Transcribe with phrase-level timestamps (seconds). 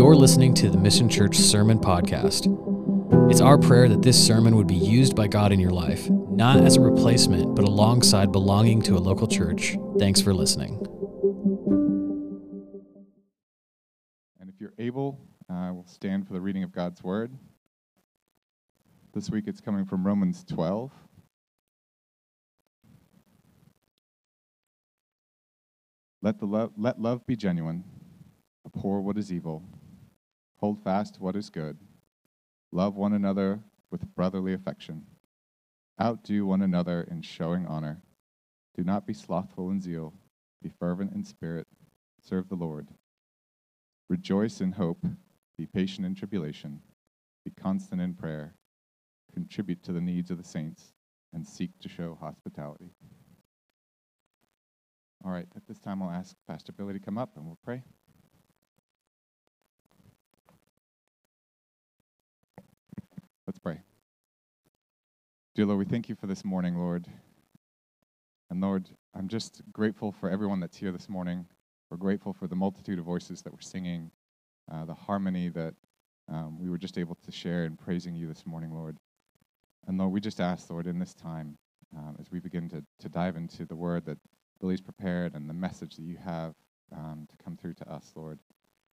[0.00, 2.46] You're listening to the Mission Church Sermon Podcast.
[3.30, 6.64] It's our prayer that this sermon would be used by God in your life, not
[6.64, 9.76] as a replacement, but alongside belonging to a local church.
[9.98, 10.78] Thanks for listening.
[14.40, 17.30] And if you're able, uh, we'll stand for the reading of God's Word.
[19.12, 20.90] This week it's coming from Romans 12.
[26.22, 27.84] Let, the let love be genuine,
[28.64, 29.62] abhor what is evil,
[30.60, 31.78] hold fast what is good,
[32.70, 33.60] love one another
[33.90, 35.06] with brotherly affection,
[36.00, 38.00] outdo one another in showing honor.
[38.76, 40.12] Do not be slothful in zeal,
[40.62, 41.66] be fervent in spirit,
[42.22, 42.88] serve the Lord.
[44.08, 45.04] Rejoice in hope,
[45.56, 46.80] be patient in tribulation,
[47.44, 48.54] be constant in prayer,
[49.32, 50.92] contribute to the needs of the saints,
[51.32, 52.90] and seek to show hospitality.
[55.24, 57.82] All right, at this time, I'll ask Pastor Billy to come up and we'll pray.
[63.50, 63.80] Let's pray.
[65.56, 67.08] Dear Lord, we thank you for this morning, Lord.
[68.48, 71.46] And Lord, I'm just grateful for everyone that's here this morning.
[71.90, 74.12] We're grateful for the multitude of voices that we're singing,
[74.72, 75.74] uh, the harmony that
[76.28, 78.98] um, we were just able to share in praising you this morning, Lord.
[79.88, 81.58] And Lord, we just ask, Lord, in this time,
[81.98, 84.18] um, as we begin to, to dive into the word that
[84.60, 86.54] Billy's prepared and the message that you have
[86.96, 88.38] um, to come through to us, Lord,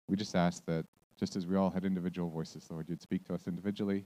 [0.06, 0.86] we just ask that
[1.18, 4.04] just as we all had individual voices, Lord, you'd speak to us individually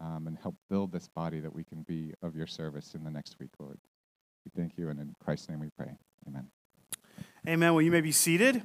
[0.00, 3.10] um, and help build this body that we can be of your service in the
[3.10, 3.78] next week, Lord.
[4.44, 5.96] We thank you, and in Christ's name we pray.
[6.26, 6.46] Amen.
[7.46, 7.74] Amen.
[7.74, 8.62] Well, you may be seated.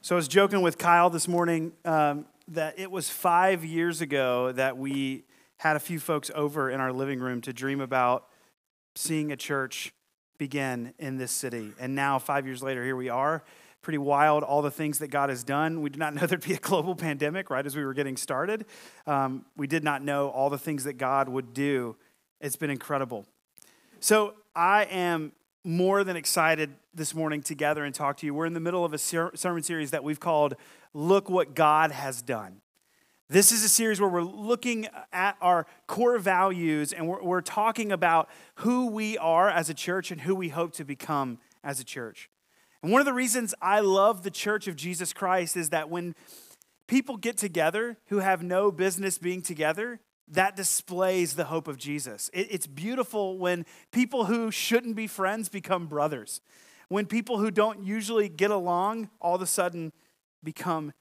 [0.00, 4.52] So I was joking with Kyle this morning um, that it was five years ago
[4.52, 5.24] that we
[5.58, 8.26] had a few folks over in our living room to dream about
[8.94, 9.92] seeing a church
[10.38, 11.72] begin in this city.
[11.80, 13.42] And now, five years later, here we are.
[13.88, 15.80] Pretty wild, all the things that God has done.
[15.80, 18.66] We did not know there'd be a global pandemic right as we were getting started.
[19.06, 21.96] Um, we did not know all the things that God would do.
[22.38, 23.24] It's been incredible.
[23.98, 25.32] So, I am
[25.64, 28.34] more than excited this morning to gather and talk to you.
[28.34, 30.54] We're in the middle of a ser- sermon series that we've called
[30.92, 32.60] Look What God Has Done.
[33.30, 37.90] This is a series where we're looking at our core values and we're, we're, talking
[37.90, 41.84] about who we are as a church and who we hope to become as a
[41.84, 42.28] church.
[42.82, 46.14] And one of the reasons I love the church of Jesus Christ is that when
[46.86, 50.00] people get together who have no business being together,
[50.30, 52.30] that displays the hope of Jesus.
[52.32, 56.40] It's beautiful when people who shouldn't be friends become brothers,
[56.88, 59.92] when people who don't usually get along all of a sudden
[60.44, 60.92] become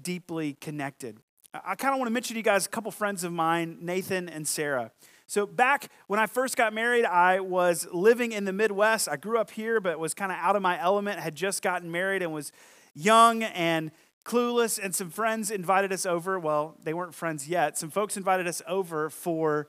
[0.00, 1.18] deeply connected.
[1.54, 4.28] I kind of want to mention to you guys a couple friends of mine, Nathan
[4.28, 4.90] and Sarah.
[5.32, 9.08] So, back when I first got married, I was living in the Midwest.
[9.08, 11.90] I grew up here, but was kind of out of my element, had just gotten
[11.90, 12.52] married, and was
[12.92, 13.92] young and
[14.26, 14.78] clueless.
[14.78, 16.38] And some friends invited us over.
[16.38, 17.78] Well, they weren't friends yet.
[17.78, 19.68] Some folks invited us over for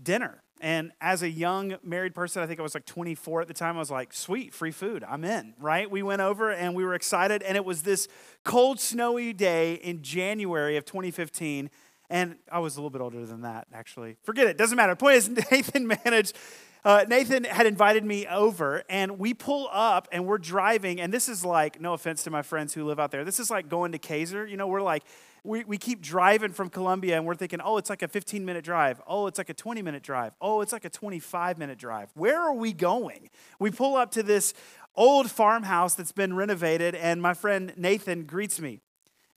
[0.00, 0.44] dinner.
[0.60, 3.74] And as a young married person, I think I was like 24 at the time,
[3.74, 5.90] I was like, sweet, free food, I'm in, right?
[5.90, 7.42] We went over and we were excited.
[7.42, 8.06] And it was this
[8.44, 11.70] cold, snowy day in January of 2015.
[12.08, 14.16] And I was a little bit older than that, actually.
[14.22, 14.94] Forget it, doesn't matter.
[14.94, 16.36] Point is, Nathan managed.
[16.84, 21.00] Uh, Nathan had invited me over, and we pull up and we're driving.
[21.00, 23.50] And this is like, no offense to my friends who live out there, this is
[23.50, 24.46] like going to Kaiser.
[24.46, 25.02] You know, we're like,
[25.42, 28.64] we, we keep driving from Columbia and we're thinking, oh, it's like a 15 minute
[28.64, 29.00] drive.
[29.06, 30.32] Oh, it's like a 20 minute drive.
[30.40, 32.10] Oh, it's like a 25 minute drive.
[32.14, 33.30] Where are we going?
[33.58, 34.54] We pull up to this
[34.94, 38.80] old farmhouse that's been renovated, and my friend Nathan greets me.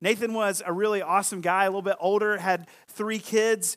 [0.00, 3.76] Nathan was a really awesome guy, a little bit older, had three kids.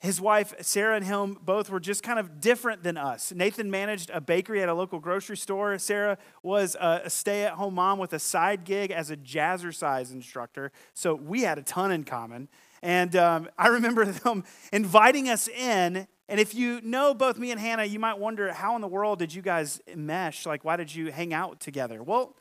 [0.00, 3.32] His wife, Sarah, and him both were just kind of different than us.
[3.34, 5.78] Nathan managed a bakery at a local grocery store.
[5.78, 10.72] Sarah was a stay at home mom with a side gig as a jazzercise instructor.
[10.92, 12.48] So we had a ton in common.
[12.82, 14.44] And um, I remember them
[14.74, 16.06] inviting us in.
[16.28, 19.18] And if you know both me and Hannah, you might wonder how in the world
[19.18, 20.44] did you guys mesh?
[20.44, 22.02] Like, why did you hang out together?
[22.02, 22.36] Well,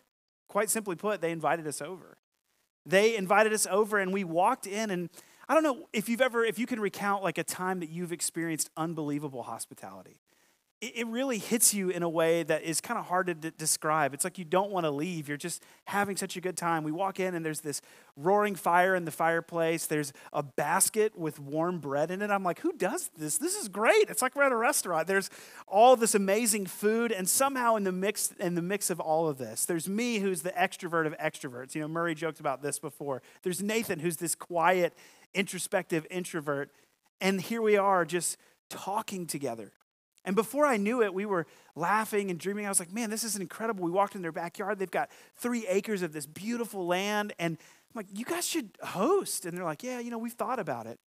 [0.49, 2.17] quite simply put, they invited us over.
[2.85, 5.09] They invited us over, and we walked in, and
[5.47, 8.11] I don't know if you've ever, if you can recount like a time that you've
[8.11, 10.17] experienced unbelievable hospitality.
[10.85, 14.13] It, really hits you in a way that is kind of hard to d- describe.
[14.13, 15.27] It's like you don't want to leave.
[15.27, 16.83] You're just having such a good time.
[16.83, 17.81] We walk in and there's this
[18.17, 19.85] roaring fire in the fireplace.
[19.85, 22.31] There's a basket with warm bread in it.
[22.31, 23.37] I'm like, who does this?
[23.37, 24.09] This is great.
[24.09, 25.07] It's like we're at a restaurant.
[25.07, 25.29] There's
[25.67, 29.37] all this amazing food, and somehow in the mix, in the mix of all of
[29.37, 31.75] this, there's me who's the extrovert of extroverts.
[31.75, 33.21] You know, Murray joked about this before.
[33.43, 34.93] There's Nathan who's this quiet
[35.33, 36.71] introspective introvert.
[37.21, 38.37] And here we are just
[38.69, 39.71] talking together.
[40.25, 42.65] And before I knew it, we were laughing and dreaming.
[42.65, 43.83] I was like, man, this is incredible.
[43.83, 44.79] We walked in their backyard.
[44.79, 47.33] They've got three acres of this beautiful land.
[47.39, 49.45] And I'm like, you guys should host.
[49.45, 50.99] And they're like, yeah, you know, we've thought about it.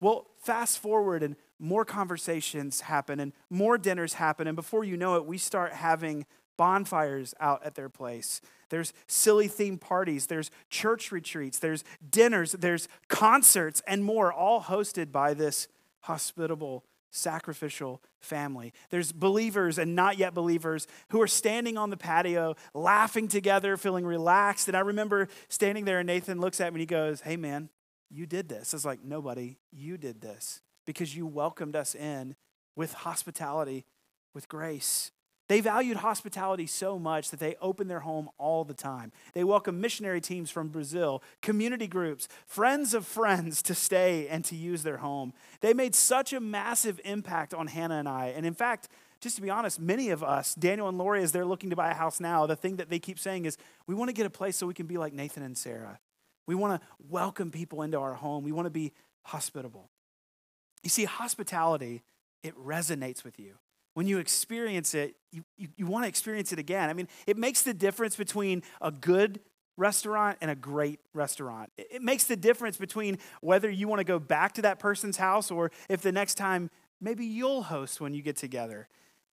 [0.00, 4.48] Well, fast forward and more conversations happen and more dinners happen.
[4.48, 6.26] And before you know it, we start having
[6.56, 8.40] bonfires out at their place.
[8.68, 15.12] There's silly themed parties, there's church retreats, there's dinners, there's concerts, and more, all hosted
[15.12, 15.68] by this
[16.00, 18.72] hospitable, sacrificial family.
[18.90, 24.04] There's believers and not yet believers who are standing on the patio, laughing together, feeling
[24.04, 24.66] relaxed.
[24.66, 27.68] And I remember standing there, and Nathan looks at me and he goes, Hey, man,
[28.10, 28.74] you did this.
[28.74, 32.34] It's like, Nobody, you did this because you welcomed us in
[32.74, 33.84] with hospitality,
[34.34, 35.12] with grace.
[35.52, 39.12] They valued hospitality so much that they opened their home all the time.
[39.34, 44.56] They welcomed missionary teams from Brazil, community groups, friends of friends to stay and to
[44.56, 45.34] use their home.
[45.60, 48.28] They made such a massive impact on Hannah and I.
[48.28, 48.88] And in fact,
[49.20, 51.90] just to be honest, many of us, Daniel and Lori, as they're looking to buy
[51.90, 54.30] a house now, the thing that they keep saying is, we want to get a
[54.30, 56.00] place so we can be like Nathan and Sarah.
[56.46, 58.42] We want to welcome people into our home.
[58.42, 58.94] We want to be
[59.24, 59.90] hospitable.
[60.82, 62.04] You see, hospitality,
[62.42, 63.56] it resonates with you
[63.94, 66.90] when you experience it, you, you, you want to experience it again.
[66.90, 69.40] I mean, it makes the difference between a good
[69.76, 71.70] restaurant and a great restaurant.
[71.76, 75.16] It, it makes the difference between whether you want to go back to that person's
[75.16, 78.88] house or if the next time maybe you'll host when you get together.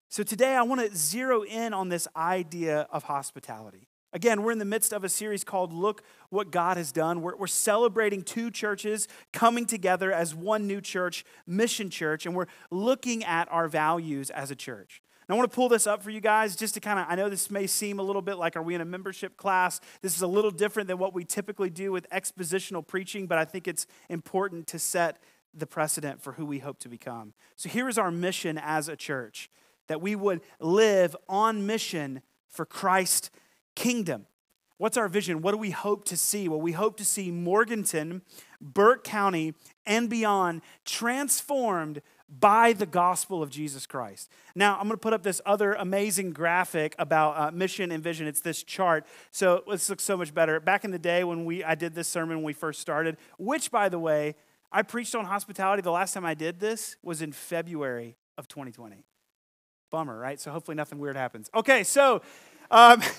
[0.10, 3.88] So today I want to zero in on this idea of hospitality.
[4.12, 7.22] Again, we're in the midst of a series called Look What God Has Done.
[7.22, 12.48] We're, we're, celebrating two churches coming together as one new church, Mission Church, and we're
[12.72, 15.02] looking at our values as a church.
[15.28, 17.14] And I want to pull this up for you guys just to kind of, I
[17.14, 19.80] know this may seem a little bit like, are we in a membership class?
[20.02, 23.46] This is a little different than what we typically do with expositional preaching, but I
[23.46, 25.20] think it's important to set
[25.54, 27.34] the precedent for who we hope to become.
[27.58, 29.52] So here is our mission as a church
[29.88, 33.30] that we would live on mission for Christ
[33.80, 34.26] kingdom.
[34.78, 35.42] What's our vision?
[35.42, 36.50] What do we hope to see?
[36.50, 38.22] Well, we hope to see Morganton,
[38.60, 39.54] Burke County,
[39.86, 44.30] and beyond transformed by the gospel of Jesus Christ.
[44.54, 48.28] Now, I'm going to put up this other amazing graphic about uh, mission and vision.
[48.28, 49.06] It's this chart.
[49.32, 50.60] So this looks so much better.
[50.60, 53.72] Back in the day when we I did this sermon when we first started, which,
[53.72, 54.36] by the way,
[54.74, 55.82] I preached on hospitality.
[55.82, 59.06] The last time I did this was in February of 2020.
[59.90, 60.40] Bummer, right?
[60.40, 61.50] So hopefully nothing weird happens.
[61.56, 62.22] Okay, so.
[62.72, 63.02] Um,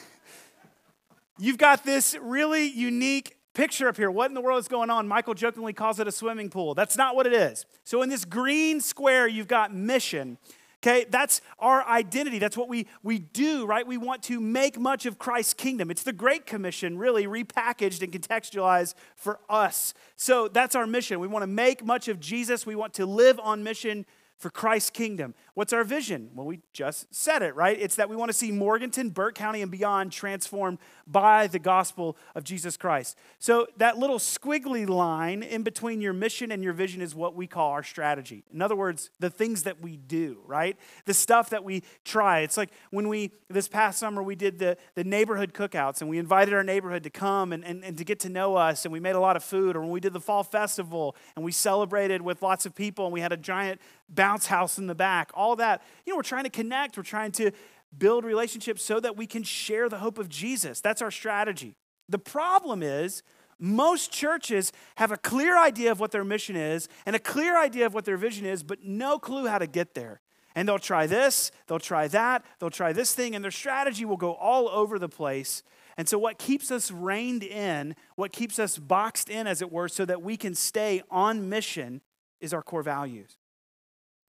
[1.41, 4.11] You've got this really unique picture up here.
[4.11, 5.09] What in the world is going on?
[5.09, 6.75] Michael jokingly calls it a swimming pool.
[6.75, 7.65] That's not what it is.
[7.83, 10.39] So, in this green square, you've got mission.
[10.83, 12.39] Okay, that's our identity.
[12.39, 13.87] That's what we, we do, right?
[13.87, 15.91] We want to make much of Christ's kingdom.
[15.91, 19.93] It's the Great Commission, really repackaged and contextualized for us.
[20.17, 21.21] So that's our mission.
[21.21, 22.65] We want to make much of Jesus.
[22.65, 24.07] We want to live on mission
[24.41, 25.35] for Christ's kingdom.
[25.53, 26.31] What's our vision?
[26.35, 27.79] Well, we just said it, right?
[27.79, 30.79] It's that we want to see Morganton, Burke County, and beyond transformed
[31.11, 33.19] by the gospel of Jesus Christ.
[33.39, 37.47] So, that little squiggly line in between your mission and your vision is what we
[37.47, 38.45] call our strategy.
[38.53, 40.77] In other words, the things that we do, right?
[41.07, 42.41] The stuff that we try.
[42.41, 46.19] It's like when we, this past summer, we did the, the neighborhood cookouts and we
[46.19, 49.01] invited our neighborhood to come and, and, and to get to know us and we
[49.01, 49.77] made a lot of food.
[49.77, 53.13] Or when we did the fall festival and we celebrated with lots of people and
[53.13, 55.83] we had a giant bounce house in the back, all that.
[56.05, 57.53] You know, we're trying to connect, we're trying to
[57.97, 60.81] build relationships so that we can share the hope of Jesus.
[60.81, 61.75] That's our strategy.
[62.09, 63.23] The problem is,
[63.59, 67.85] most churches have a clear idea of what their mission is and a clear idea
[67.85, 70.21] of what their vision is, but no clue how to get there.
[70.55, 74.17] And they'll try this, they'll try that, they'll try this thing, and their strategy will
[74.17, 75.63] go all over the place.
[75.97, 79.89] And so, what keeps us reined in, what keeps us boxed in, as it were,
[79.89, 82.01] so that we can stay on mission,
[82.41, 83.37] is our core values.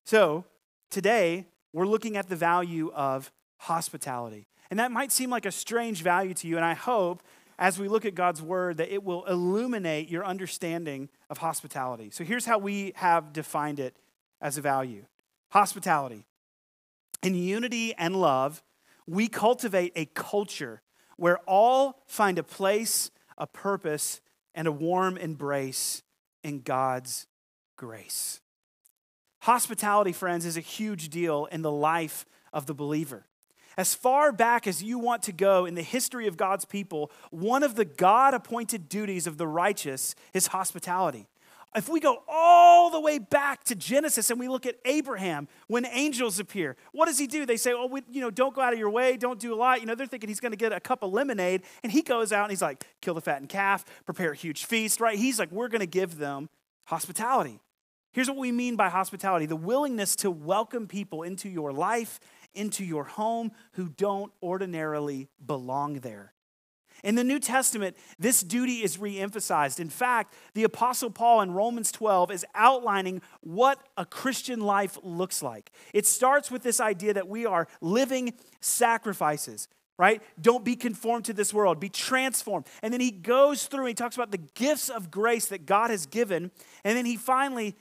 [0.06, 0.46] So,
[0.91, 4.48] today, we're looking at the value of hospitality.
[4.70, 7.22] And that might seem like a strange value to you, and I hope
[7.60, 12.10] as we look at God's word that it will illuminate your understanding of hospitality.
[12.10, 13.96] So, here's how we have defined it
[14.41, 15.06] as a value
[15.50, 16.25] hospitality.
[17.22, 18.63] In unity and love,
[19.06, 20.82] we cultivate a culture
[21.18, 24.22] where all find a place, a purpose,
[24.56, 26.01] and a warm embrace
[26.44, 27.27] in God's
[27.75, 28.41] grace.
[29.41, 33.27] Hospitality, friends, is a huge deal in the life of the believer.
[33.78, 37.63] As far back as you want to go in the history of God's people, one
[37.63, 41.28] of the God appointed duties of the righteous is hospitality.
[41.74, 45.86] If we go all the way back to Genesis and we look at Abraham when
[45.86, 47.46] angels appear, what does he do?
[47.46, 49.56] They say, "Oh, we, you know, don't go out of your way, don't do a
[49.56, 52.01] lot." You know, they're thinking he's going to get a cup of lemonade, and he
[52.01, 55.18] goes out and he's like, "Kill the fattened calf, prepare a huge feast." Right?
[55.18, 56.50] He's like, "We're going to give them
[56.88, 57.62] hospitality."
[58.13, 62.20] Here's what we mean by hospitality the willingness to welcome people into your life,
[62.53, 66.34] into your home who don't ordinarily belong there.
[67.03, 69.79] In the New Testament, this duty is reemphasized.
[69.79, 75.41] In fact, the Apostle Paul in Romans 12 is outlining what a Christian life looks
[75.41, 75.72] like.
[75.93, 79.67] It starts with this idea that we are living sacrifices,
[79.98, 80.22] right?
[80.39, 82.67] Don't be conformed to this world, be transformed.
[82.84, 85.89] And then he goes through and he talks about the gifts of grace that God
[85.89, 86.51] has given.
[86.84, 87.75] And then he finally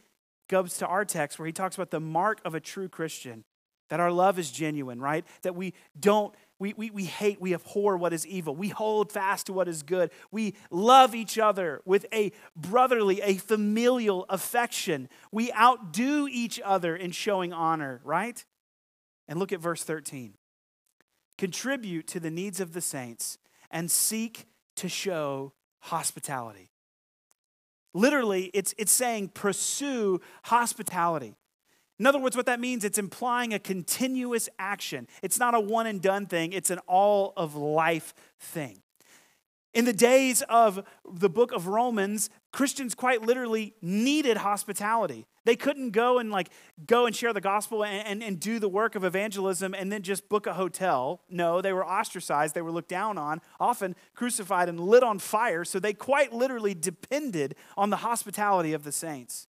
[0.48, 3.44] goes to our text where he talks about the mark of a true Christian
[3.90, 5.24] that our love is genuine, right?
[5.42, 8.54] That we don't, we, we, we hate, we abhor what is evil.
[8.54, 10.10] We hold fast to what is good.
[10.30, 15.08] We love each other with a brotherly, a familial affection.
[15.32, 18.42] We outdo each other in showing honor, right?
[19.28, 20.34] And look at verse 13.
[21.36, 23.38] Contribute to the needs of the saints
[23.70, 26.70] and seek to show hospitality.
[27.92, 31.34] Literally, it's, it's saying pursue hospitality.
[32.00, 35.06] In other words, what that means, it's implying a continuous action.
[35.22, 38.80] It's not a one and done thing, it's an all of life thing.
[39.74, 45.26] In the days of the book of Romans, Christians quite literally needed hospitality.
[45.44, 46.48] They couldn't go and like
[46.86, 50.02] go and share the gospel and, and, and, do the work of evangelism and then
[50.02, 51.20] just book a hotel.
[51.28, 55.66] No, they were ostracized, they were looked down on, often crucified and lit on fire.
[55.66, 59.48] So they quite literally depended on the hospitality of the saints.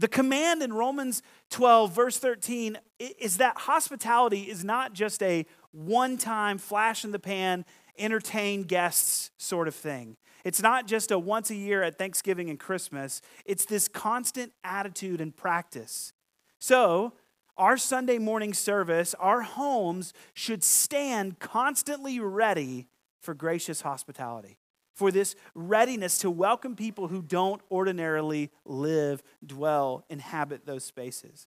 [0.00, 6.16] The command in Romans 12, verse 13, is that hospitality is not just a one
[6.16, 7.66] time flash in the pan,
[7.98, 10.16] entertain guests sort of thing.
[10.42, 15.20] It's not just a once a year at Thanksgiving and Christmas, it's this constant attitude
[15.20, 16.14] and practice.
[16.58, 17.12] So,
[17.58, 22.88] our Sunday morning service, our homes should stand constantly ready
[23.20, 24.59] for gracious hospitality
[25.00, 31.46] for this readiness to welcome people who don't ordinarily live, dwell, inhabit those spaces.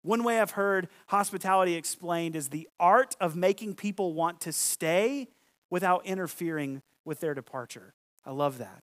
[0.00, 5.28] One way I've heard hospitality explained is the art of making people want to stay
[5.68, 7.92] without interfering with their departure.
[8.24, 8.82] I love that.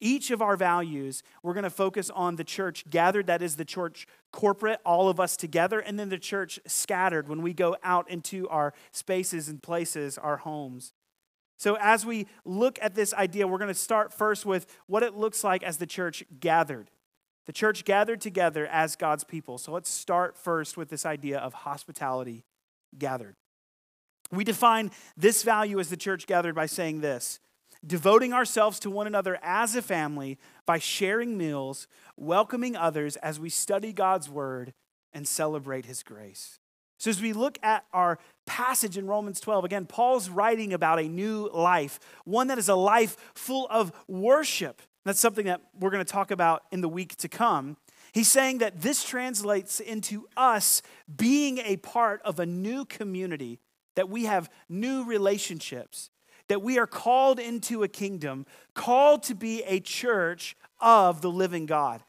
[0.00, 3.64] Each of our values, we're going to focus on the church gathered, that is the
[3.64, 8.08] church corporate, all of us together, and then the church scattered when we go out
[8.08, 10.92] into our spaces and places, our homes.
[11.62, 15.14] So, as we look at this idea, we're going to start first with what it
[15.14, 16.90] looks like as the church gathered.
[17.46, 19.58] The church gathered together as God's people.
[19.58, 22.42] So, let's start first with this idea of hospitality
[22.98, 23.36] gathered.
[24.32, 27.38] We define this value as the church gathered by saying this
[27.86, 33.50] devoting ourselves to one another as a family by sharing meals, welcoming others as we
[33.50, 34.74] study God's word
[35.12, 36.58] and celebrate his grace.
[36.98, 41.08] So, as we look at our passage in Romans 12, again, Paul's writing about a
[41.08, 44.82] new life, one that is a life full of worship.
[45.04, 47.76] That's something that we're going to talk about in the week to come.
[48.12, 50.82] He's saying that this translates into us
[51.14, 53.58] being a part of a new community,
[53.96, 56.10] that we have new relationships,
[56.48, 58.44] that we are called into a kingdom,
[58.74, 62.02] called to be a church of the living God.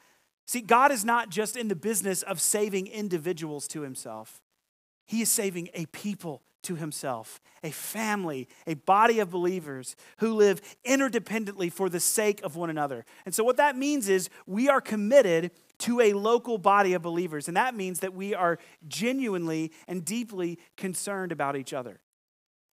[0.46, 4.42] See, God is not just in the business of saving individuals to himself.
[5.06, 10.60] He is saving a people to himself, a family, a body of believers who live
[10.84, 13.04] interdependently for the sake of one another.
[13.24, 17.48] And so, what that means is we are committed to a local body of believers.
[17.48, 22.00] And that means that we are genuinely and deeply concerned about each other.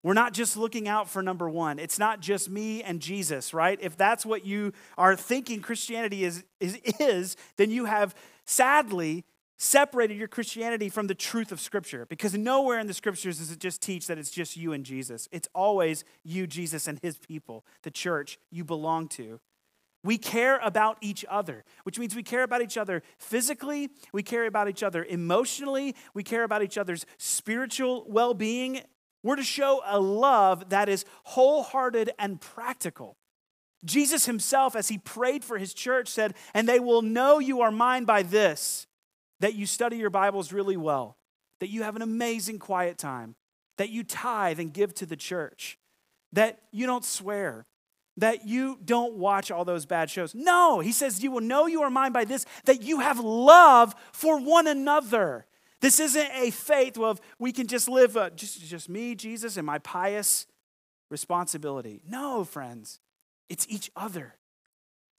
[0.03, 1.79] We're not just looking out for number one.
[1.79, 3.79] It's not just me and Jesus, right?
[3.83, 8.15] If that's what you are thinking Christianity is, is, is then you have
[8.47, 9.25] sadly
[9.61, 13.59] separated your Christianity from the truth of Scripture because nowhere in the Scriptures does it
[13.59, 15.29] just teach that it's just you and Jesus.
[15.33, 19.39] It's always you, Jesus, and His people, the church you belong to.
[20.03, 24.47] We care about each other, which means we care about each other physically, we care
[24.47, 28.81] about each other emotionally, we care about each other's spiritual well being.
[29.23, 33.19] We're to show a love that is wholehearted and practical.
[33.85, 37.71] Jesus himself, as he prayed for his church, said, And they will know you are
[37.71, 38.87] mine by this
[39.41, 41.17] that you study your Bibles really well,
[41.59, 43.35] that you have an amazing quiet time,
[43.79, 45.79] that you tithe and give to the church,
[46.33, 47.67] that you don't swear,
[48.17, 50.35] that you don't watch all those bad shows.
[50.35, 53.95] No, he says, You will know you are mine by this, that you have love
[54.13, 55.47] for one another.
[55.81, 59.67] This isn't a faith of we can just live uh, just, just me, Jesus, and
[59.67, 60.47] my pious
[61.11, 62.03] responsibility.
[62.07, 63.01] No, friends,
[63.49, 64.35] it's each other.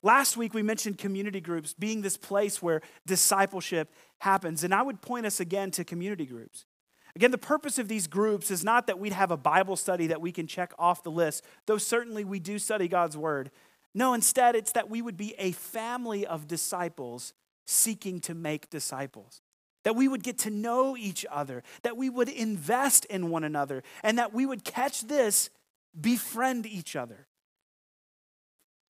[0.03, 4.63] Last week, we mentioned community groups being this place where discipleship happens.
[4.63, 6.65] And I would point us again to community groups.
[7.15, 10.22] Again, the purpose of these groups is not that we'd have a Bible study that
[10.22, 13.51] we can check off the list, though certainly we do study God's word.
[13.93, 17.34] No, instead, it's that we would be a family of disciples
[17.65, 19.41] seeking to make disciples.
[19.84, 23.84] That we would get to know each other, that we would invest in one another,
[24.03, 25.50] and that we would catch this
[26.00, 27.27] Befriend each other.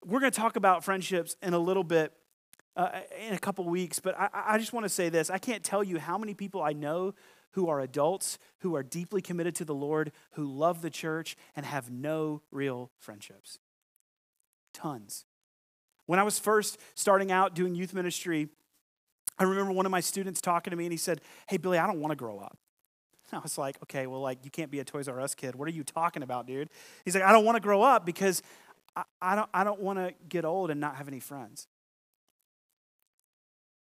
[0.05, 2.11] We're going to talk about friendships in a little bit,
[2.75, 5.29] uh, in a couple weeks, but I, I just want to say this.
[5.29, 7.13] I can't tell you how many people I know
[7.51, 11.65] who are adults, who are deeply committed to the Lord, who love the church, and
[11.65, 13.59] have no real friendships.
[14.73, 15.25] Tons.
[16.05, 18.49] When I was first starting out doing youth ministry,
[19.37, 21.87] I remember one of my students talking to me and he said, Hey, Billy, I
[21.87, 22.57] don't want to grow up.
[23.33, 25.55] I was like, okay, well, like, you can't be a Toys R Us kid.
[25.55, 26.69] What are you talking about, dude?
[27.05, 28.43] He's like, I don't want to grow up because
[28.95, 31.67] I, I don't, I don't want to get old and not have any friends.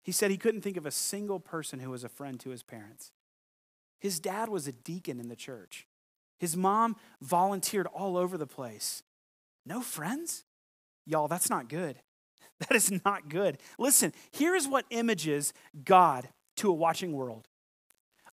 [0.03, 2.63] He said he couldn't think of a single person who was a friend to his
[2.63, 3.13] parents.
[3.99, 5.87] His dad was a deacon in the church.
[6.39, 9.03] His mom volunteered all over the place.
[9.67, 10.45] No friends?
[11.07, 11.97] Y'all, that's not good.
[12.69, 13.57] That is not good.
[13.79, 17.49] Listen, here's what images God to a watching world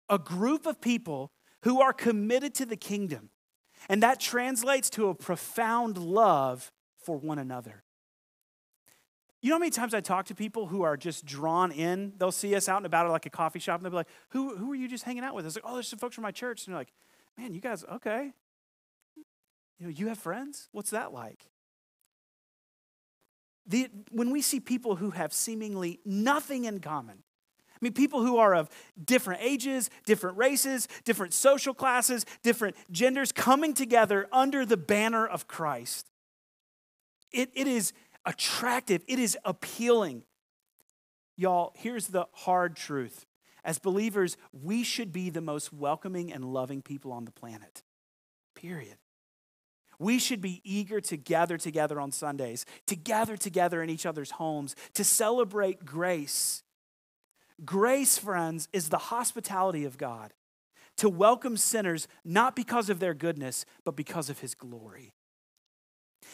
[0.10, 1.32] a group of people
[1.64, 3.30] who are committed to the kingdom.
[3.90, 7.84] And that translates to a profound love for one another.
[9.42, 12.14] You know how many times I talk to people who are just drawn in?
[12.18, 14.10] They'll see us out and about at like a coffee shop and they'll be like,
[14.30, 15.46] Who, who are you just hanging out with?
[15.46, 16.66] I was like, Oh, there's some folks from my church.
[16.66, 16.94] And they're like,
[17.38, 18.34] Man, you guys, okay.
[19.78, 20.70] You know, you have friends?
[20.72, 21.40] What's that like?
[23.68, 27.24] The, when we see people who have seemingly nothing in common,
[27.78, 28.70] I mean, people who are of
[29.04, 35.48] different ages, different races, different social classes, different genders coming together under the banner of
[35.48, 36.10] Christ.
[37.32, 37.94] It, it is
[38.26, 40.24] attractive, it is appealing.
[41.36, 43.26] Y'all, here's the hard truth.
[43.64, 47.84] As believers, we should be the most welcoming and loving people on the planet.
[48.56, 48.98] Period.
[50.00, 54.32] We should be eager to gather together on Sundays, to gather together in each other's
[54.32, 56.64] homes, to celebrate grace.
[57.66, 60.34] Grace, friends, is the hospitality of God
[60.98, 65.14] to welcome sinners not because of their goodness, but because of his glory.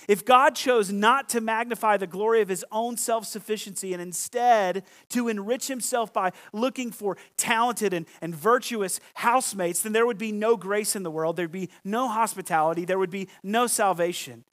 [0.08, 4.84] If God chose not to magnify the glory of his own self sufficiency and instead
[5.10, 10.32] to enrich himself by looking for talented and, and virtuous housemates, then there would be
[10.32, 11.36] no grace in the world.
[11.36, 12.86] There'd be no hospitality.
[12.86, 14.44] There would be no salvation.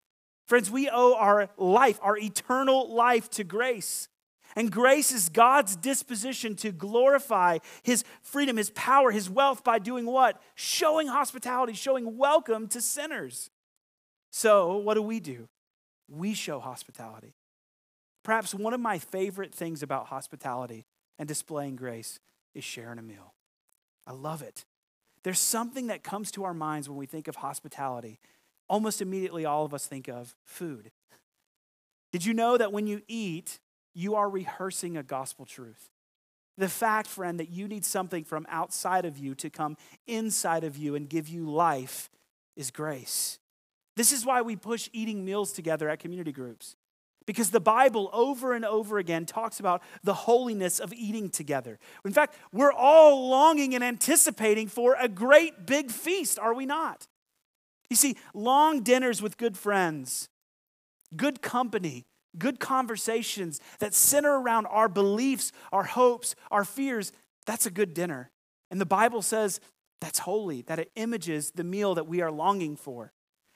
[0.46, 4.08] Friends, we owe our life, our eternal life, to grace.
[4.56, 10.06] And grace is God's disposition to glorify his freedom, his power, his wealth by doing
[10.06, 10.40] what?
[10.54, 13.50] Showing hospitality, showing welcome to sinners.
[14.30, 15.48] So, what do we do?
[16.08, 17.34] We show hospitality.
[18.22, 20.84] Perhaps one of my favorite things about hospitality
[21.18, 22.18] and displaying grace
[22.54, 23.34] is sharing a meal.
[24.06, 24.64] I love it.
[25.22, 28.18] There's something that comes to our minds when we think of hospitality.
[28.68, 30.90] Almost immediately, all of us think of food.
[32.12, 33.60] Did you know that when you eat,
[33.94, 35.90] you are rehearsing a gospel truth?
[36.58, 39.76] The fact, friend, that you need something from outside of you to come
[40.06, 42.10] inside of you and give you life
[42.56, 43.38] is grace.
[43.96, 46.76] This is why we push eating meals together at community groups.
[47.26, 51.78] Because the Bible over and over again talks about the holiness of eating together.
[52.04, 57.06] In fact, we're all longing and anticipating for a great big feast, are we not?
[57.88, 60.28] You see, long dinners with good friends,
[61.16, 62.06] good company,
[62.38, 67.12] good conversations that center around our beliefs, our hopes, our fears,
[67.46, 68.30] that's a good dinner.
[68.70, 69.60] And the Bible says
[70.00, 73.12] that's holy, that it images the meal that we are longing for.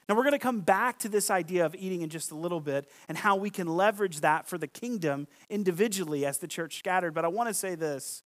[0.07, 2.59] Now, we're going to come back to this idea of eating in just a little
[2.59, 7.15] bit and how we can leverage that for the kingdom individually as the church scattered.
[7.15, 8.21] But I want to say this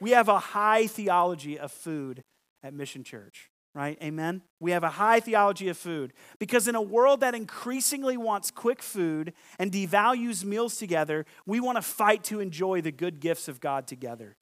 [0.00, 2.24] we have a high theology of food
[2.62, 3.98] at Mission Church, right?
[4.02, 4.42] Amen?
[4.58, 8.82] We have a high theology of food because in a world that increasingly wants quick
[8.82, 13.60] food and devalues meals together, we want to fight to enjoy the good gifts of
[13.60, 14.36] God together.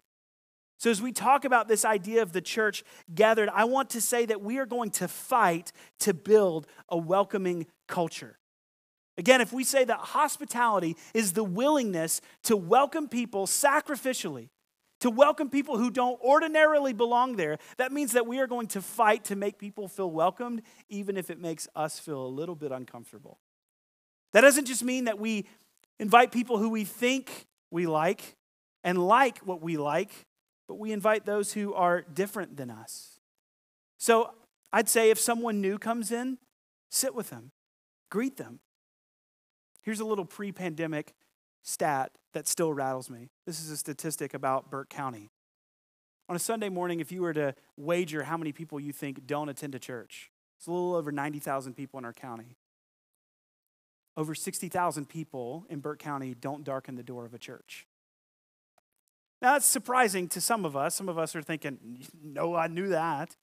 [0.78, 4.26] So, as we talk about this idea of the church gathered, I want to say
[4.26, 8.38] that we are going to fight to build a welcoming culture.
[9.18, 14.50] Again, if we say that hospitality is the willingness to welcome people sacrificially,
[15.00, 18.82] to welcome people who don't ordinarily belong there, that means that we are going to
[18.82, 22.72] fight to make people feel welcomed, even if it makes us feel a little bit
[22.72, 23.38] uncomfortable.
[24.32, 25.46] That doesn't just mean that we
[25.98, 28.36] invite people who we think we like
[28.84, 30.10] and like what we like
[30.68, 33.18] but we invite those who are different than us.
[33.96, 34.34] So
[34.72, 36.38] I'd say if someone new comes in,
[36.90, 37.50] sit with them,
[38.10, 38.60] greet them.
[39.82, 41.14] Here's a little pre pandemic
[41.62, 43.30] stat that still rattles me.
[43.46, 45.32] This is a statistic about Burke County.
[46.28, 49.48] On a Sunday morning, if you were to wager how many people you think don't
[49.48, 52.56] attend a church, it's a little over 90,000 people in our county.
[54.16, 57.88] Over 60,000 people in Burke County don't darken the door of a church.
[59.42, 60.94] Now, that's surprising to some of us.
[60.94, 63.34] Some of us are thinking, no, I knew that.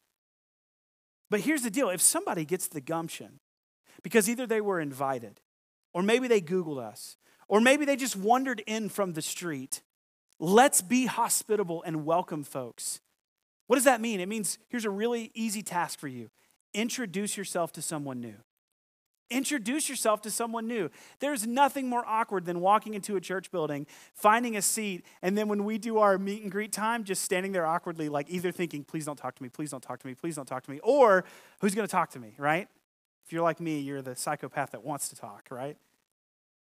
[1.29, 3.41] But here's the deal if somebody gets the gumption
[4.03, 5.41] because either they were invited,
[5.93, 9.81] or maybe they Googled us, or maybe they just wandered in from the street.
[10.39, 12.99] Let's be hospitable and welcome folks.
[13.67, 14.19] What does that mean?
[14.19, 16.29] It means here's a really easy task for you
[16.73, 18.36] introduce yourself to someone new.
[19.31, 20.89] Introduce yourself to someone new.
[21.19, 25.47] There's nothing more awkward than walking into a church building, finding a seat, and then
[25.47, 28.84] when we do our meet and greet time, just standing there awkwardly, like either thinking,
[28.84, 30.79] please don't talk to me, please don't talk to me, please don't talk to me,
[30.84, 31.23] or
[31.60, 32.67] who's going to talk to me, right?
[33.25, 35.77] If you're like me, you're the psychopath that wants to talk, right?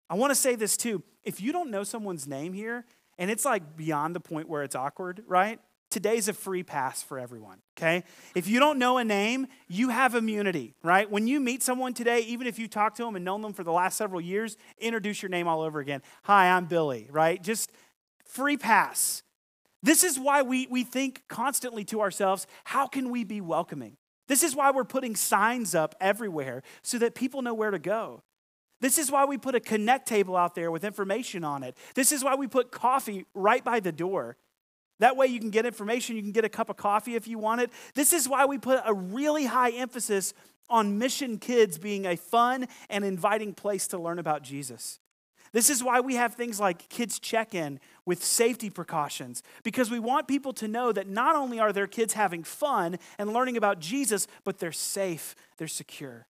[0.10, 1.04] I want to say this too.
[1.24, 2.86] If you don't know someone's name here,
[3.18, 5.60] and it's like beyond the point where it's awkward, right?
[5.94, 8.04] today's a free pass for everyone, okay?
[8.34, 11.10] If you don't know a name, you have immunity, right?
[11.10, 13.64] When you meet someone today, even if you talk to them and known them for
[13.64, 16.02] the last several years, introduce your name all over again.
[16.24, 17.42] Hi, I'm Billy, right?
[17.42, 17.72] Just
[18.26, 19.22] free pass.
[19.84, 23.98] This is why we, we think constantly to ourselves, how can we be welcoming?
[24.28, 28.24] This is why we're putting signs up everywhere so that people know where to go.
[28.84, 31.78] This is why we put a connect table out there with information on it.
[31.96, 34.36] This is why we put coffee right by the door.
[35.00, 37.40] That way you can get information, you can get a cup of coffee if you
[37.40, 37.72] want it.
[37.96, 40.34] This is why we put a really high emphasis
[40.70, 45.00] on Mission Kids being a fun and inviting place to learn about Jesus.
[45.54, 50.00] This is why we have things like kids check in with safety precautions, because we
[50.00, 53.80] want people to know that not only are their kids having fun and learning about
[53.80, 56.28] Jesus, but they're safe, they're secure.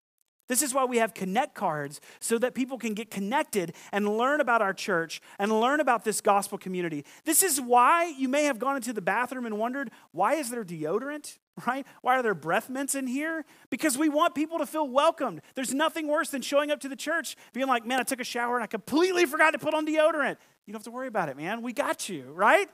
[0.48, 4.40] This is why we have connect cards so that people can get connected and learn
[4.40, 7.04] about our church and learn about this gospel community.
[7.24, 10.64] This is why you may have gone into the bathroom and wondered, why is there
[10.64, 11.38] deodorant?
[11.66, 11.86] Right?
[12.02, 13.46] Why are there breath mints in here?
[13.70, 15.40] Because we want people to feel welcomed.
[15.54, 18.24] There's nothing worse than showing up to the church being like, man, I took a
[18.24, 20.36] shower and I completely forgot to put on deodorant.
[20.66, 21.62] You don't have to worry about it, man.
[21.62, 22.68] We got you, right?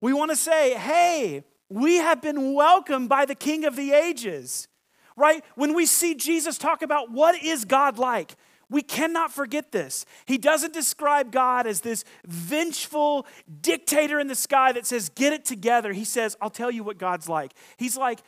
[0.00, 4.68] We want to say, hey, we have been welcomed by the King of the ages
[5.16, 5.44] right?
[5.54, 8.36] When we see Jesus talk about what is God like,
[8.70, 10.06] we cannot forget this.
[10.26, 13.26] He doesn't describe God as this vengeful
[13.60, 15.92] dictator in the sky that says, Get it together.
[15.92, 17.52] He says, I'll tell you what God's like.
[17.76, 18.20] He's like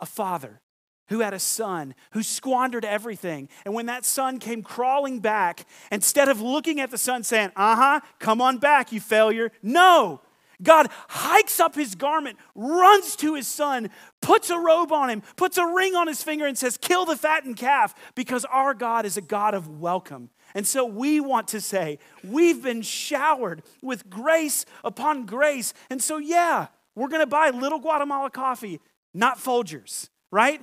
[0.00, 0.60] a father
[1.08, 3.48] who had a son who squandered everything.
[3.64, 7.76] And when that son came crawling back, instead of looking at the son saying, Uh
[7.76, 10.20] huh, come on back, you failure, no,
[10.64, 15.58] God hikes up his garment, runs to his son, puts a robe on him, puts
[15.58, 19.16] a ring on his finger, and says, Kill the fattened calf, because our God is
[19.16, 20.30] a God of welcome.
[20.54, 25.72] And so we want to say, We've been showered with grace upon grace.
[25.90, 28.80] And so, yeah, we're going to buy little Guatemala coffee,
[29.12, 30.62] not Folgers, right?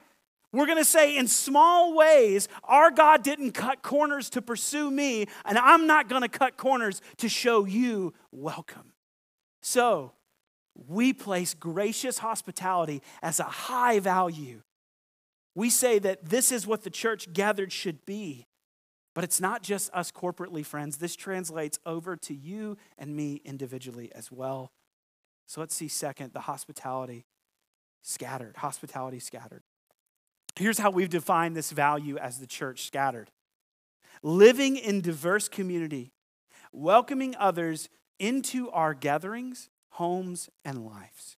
[0.54, 5.28] We're going to say, in small ways, our God didn't cut corners to pursue me,
[5.46, 8.91] and I'm not going to cut corners to show you welcome.
[9.62, 10.14] So,
[10.88, 14.62] we place gracious hospitality as a high value.
[15.54, 18.48] We say that this is what the church gathered should be.
[19.14, 20.98] But it's not just us corporately, friends.
[20.98, 24.72] This translates over to you and me individually as well.
[25.48, 27.26] So let's see, second, the hospitality
[28.02, 28.56] scattered.
[28.58, 29.64] Hospitality scattered.
[30.56, 33.30] Here's how we've defined this value as the church scattered
[34.24, 36.12] living in diverse community,
[36.72, 37.90] welcoming others
[38.22, 41.38] into our gatherings, homes, and lives.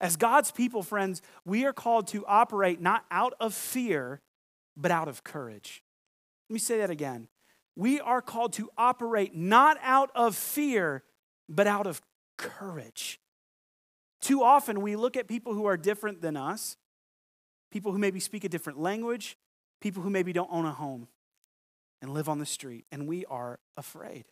[0.00, 4.20] As God's people, friends, we are called to operate not out of fear,
[4.76, 5.82] but out of courage.
[6.50, 7.28] Let me say that again.
[7.76, 11.04] We are called to operate not out of fear,
[11.48, 12.02] but out of
[12.36, 13.20] courage.
[14.20, 16.76] Too often we look at people who are different than us,
[17.70, 19.38] people who maybe speak a different language,
[19.80, 21.06] people who maybe don't own a home
[22.02, 24.24] and live on the street, and we are afraid.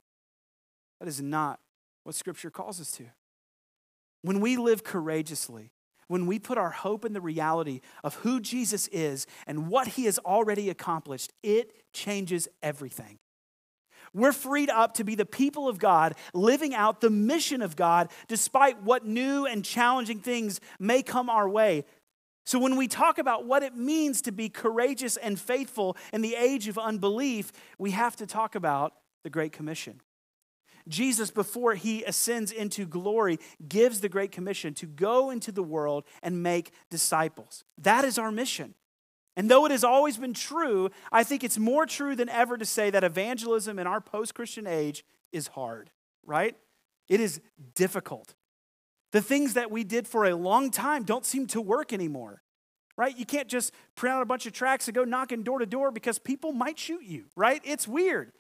[1.01, 1.61] That is not
[2.05, 3.05] what Scripture calls us to.
[4.23, 5.71] When we live courageously,
[6.09, 10.05] when we put our hope in the reality of who Jesus is and what he
[10.05, 13.19] has already accomplished, it changes everything.
[14.13, 18.11] We're freed up to be the people of God, living out the mission of God
[18.29, 21.85] despite what new and challenging things may come our way.
[22.47, 26.35] So, when we talk about what it means to be courageous and faithful in the
[26.35, 28.93] age of unbelief, we have to talk about
[29.25, 30.01] the Great Commission.
[30.89, 36.05] Jesus, before he ascends into glory, gives the Great Commission to go into the world
[36.23, 37.65] and make disciples.
[37.79, 38.75] That is our mission.
[39.37, 42.65] And though it has always been true, I think it's more true than ever to
[42.65, 45.91] say that evangelism in our post Christian age is hard,
[46.25, 46.57] right?
[47.09, 47.41] It is
[47.75, 48.35] difficult.
[49.13, 52.43] The things that we did for a long time don't seem to work anymore,
[52.97, 53.17] right?
[53.17, 55.91] You can't just print out a bunch of tracks and go knocking door to door
[55.91, 57.61] because people might shoot you, right?
[57.65, 58.33] It's weird.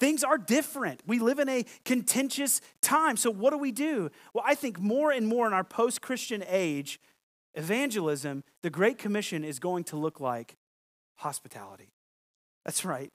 [0.00, 1.02] Things are different.
[1.06, 3.18] We live in a contentious time.
[3.18, 4.10] So, what do we do?
[4.32, 6.98] Well, I think more and more in our post Christian age,
[7.54, 10.56] evangelism, the Great Commission is going to look like
[11.16, 11.92] hospitality.
[12.64, 13.12] That's right.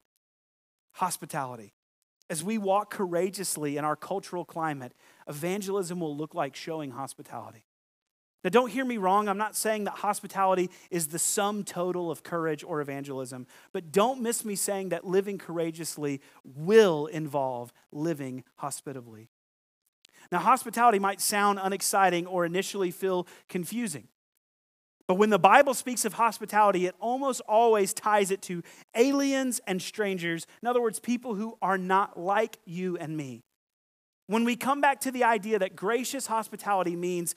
[0.94, 1.74] Hospitality.
[2.30, 4.94] As we walk courageously in our cultural climate,
[5.28, 7.66] evangelism will look like showing hospitality.
[8.46, 9.28] Now, don't hear me wrong.
[9.28, 14.22] I'm not saying that hospitality is the sum total of courage or evangelism, but don't
[14.22, 19.30] miss me saying that living courageously will involve living hospitably.
[20.32, 24.10] Now, hospitality might sound unexciting or initially feel confusing.
[25.08, 28.62] But when the Bible speaks of hospitality, it almost always ties it to
[28.96, 30.46] aliens and strangers.
[30.62, 33.42] In other words, people who are not like you and me.
[34.28, 37.36] When we come back to the idea that gracious hospitality means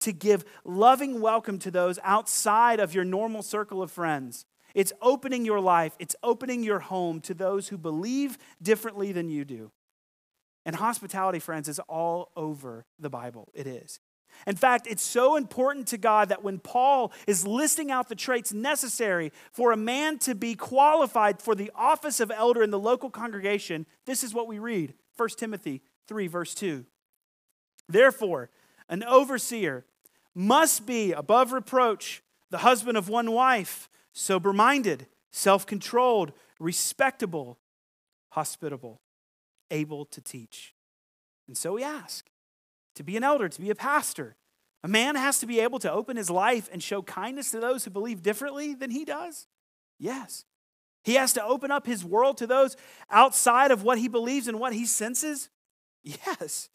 [0.00, 5.44] to give loving welcome to those outside of your normal circle of friends, it's opening
[5.44, 9.70] your life, it's opening your home to those who believe differently than you do.
[10.64, 13.48] And hospitality, friends, is all over the Bible.
[13.54, 14.00] It is.
[14.46, 18.52] In fact, it's so important to God that when Paul is listing out the traits
[18.52, 23.10] necessary for a man to be qualified for the office of elder in the local
[23.10, 26.86] congregation, this is what we read 1 Timothy 3, verse 2.
[27.88, 28.50] Therefore,
[28.88, 29.84] an overseer
[30.34, 37.58] must be above reproach, the husband of one wife, sober minded, self controlled, respectable,
[38.30, 39.00] hospitable,
[39.70, 40.74] able to teach.
[41.46, 42.28] And so we ask
[42.94, 44.36] to be an elder, to be a pastor.
[44.82, 47.84] A man has to be able to open his life and show kindness to those
[47.84, 49.46] who believe differently than he does?
[49.98, 50.44] Yes.
[51.02, 52.76] He has to open up his world to those
[53.10, 55.50] outside of what he believes and what he senses?
[56.02, 56.68] Yes.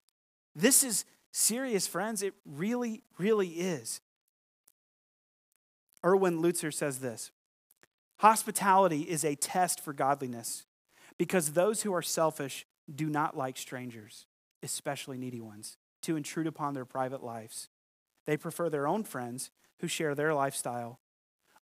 [0.55, 2.23] This is serious, friends.
[2.23, 3.99] It really, really is.
[6.03, 7.31] Erwin Lutzer says this
[8.19, 10.65] Hospitality is a test for godliness
[11.17, 14.25] because those who are selfish do not like strangers,
[14.63, 17.69] especially needy ones to intrude upon their private lives.
[18.25, 20.99] They prefer their own friends who share their lifestyle.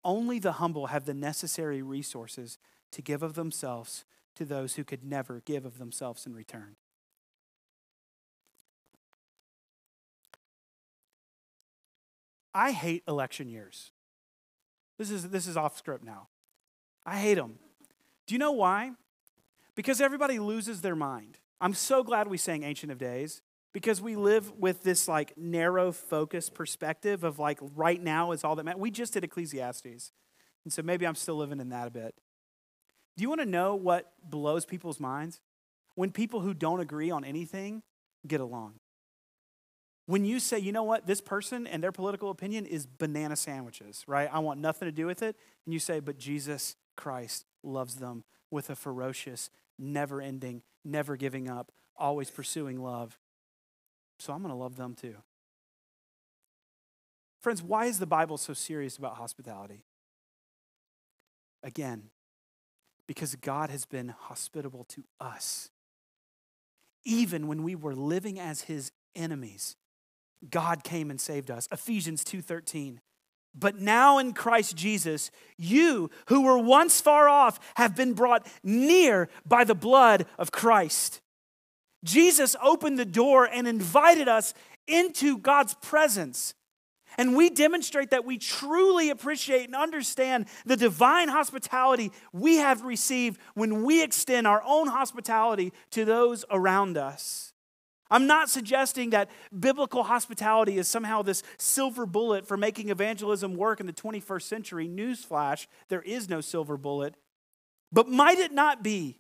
[0.03, 2.57] Only the humble have the necessary resources
[2.91, 6.77] to give of themselves to those who could never give of themselves in return.
[12.57, 13.91] I hate election years.
[14.97, 16.27] This is, this is off script now.
[17.05, 17.59] I hate them.
[18.25, 18.93] Do you know why?
[19.75, 21.37] Because everybody loses their mind.
[21.61, 23.43] I'm so glad we sang Ancient of Days
[23.73, 28.55] because we live with this like narrow focus perspective of like right now is all
[28.55, 28.81] that matters.
[28.81, 30.11] We just did Ecclesiastes.
[30.63, 32.15] And so maybe I'm still living in that a bit.
[33.17, 35.41] Do you want to know what blows people's minds?
[35.93, 37.83] When people who don't agree on anything
[38.25, 38.79] get along.
[40.07, 44.03] When you say, you know what, this person and their political opinion is banana sandwiches,
[44.07, 44.29] right?
[44.31, 45.35] I want nothing to do with it.
[45.65, 51.49] And you say, but Jesus Christ loves them with a ferocious, never ending, never giving
[51.49, 53.19] up, always pursuing love.
[54.19, 55.15] So I'm going to love them too.
[57.41, 59.83] Friends, why is the Bible so serious about hospitality?
[61.63, 62.11] Again,
[63.07, 65.69] because God has been hospitable to us.
[67.03, 69.75] Even when we were living as his enemies,
[70.49, 71.67] God came and saved us.
[71.71, 73.01] Ephesians 2:13.
[73.55, 79.29] But now in Christ Jesus, you who were once far off have been brought near
[79.45, 81.21] by the blood of Christ.
[82.03, 84.53] Jesus opened the door and invited us
[84.85, 86.53] into God's presence.
[87.17, 93.39] And we demonstrate that we truly appreciate and understand the divine hospitality we have received
[93.55, 97.53] when we extend our own hospitality to those around us.
[98.09, 103.79] I'm not suggesting that biblical hospitality is somehow this silver bullet for making evangelism work
[103.79, 104.87] in the 21st century.
[104.87, 107.15] Newsflash, there is no silver bullet.
[107.91, 109.19] But might it not be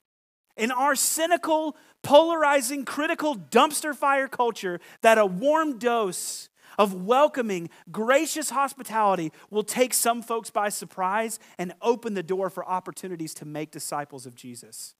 [0.55, 8.49] in our cynical, polarizing, critical dumpster fire culture that a warm dose of welcoming, gracious
[8.49, 13.71] hospitality will take some folks by surprise and open the door for opportunities to make
[13.71, 14.95] disciples of Jesus.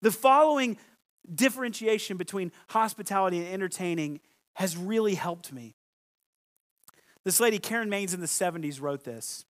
[0.00, 0.78] The following
[1.32, 4.20] differentiation between hospitality and entertaining
[4.54, 5.74] has really helped me.
[7.24, 9.44] This lady, Karen Mains, in the 70s, wrote this.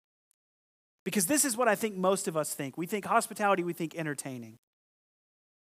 [1.04, 2.76] Because this is what I think most of us think.
[2.76, 4.58] We think hospitality, we think entertaining.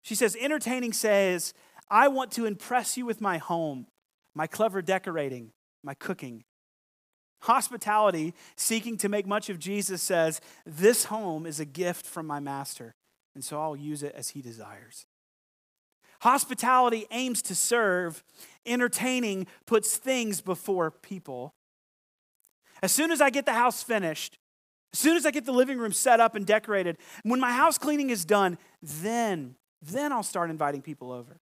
[0.02, 1.52] She says, entertaining says,
[1.90, 3.86] I want to impress you with my home,
[4.34, 6.44] my clever decorating, my cooking.
[7.42, 12.40] Hospitality, seeking to make much of Jesus, says, This home is a gift from my
[12.40, 12.94] master,
[13.34, 15.06] and so I'll use it as he desires.
[16.20, 18.24] Hospitality aims to serve,
[18.66, 21.54] entertaining puts things before people.
[22.82, 24.38] As soon as I get the house finished,
[24.92, 27.78] as soon as I get the living room set up and decorated, when my house
[27.78, 31.38] cleaning is done, then, then I'll start inviting people over.